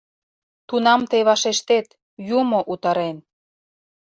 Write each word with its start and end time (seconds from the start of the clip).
Тунам 0.67 1.01
тый 1.09 1.21
вашештет: 1.29 1.87
«Юмо 2.39 2.59
утарен». 2.71 3.17